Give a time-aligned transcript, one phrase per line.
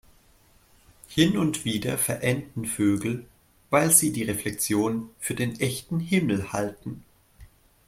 [1.09, 3.27] Hin und wieder verenden Vögel,
[3.69, 7.05] weil sie die Reflexion für den echten Himmel halten.